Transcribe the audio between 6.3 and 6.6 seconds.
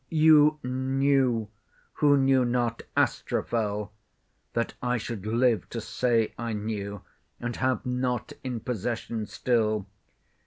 I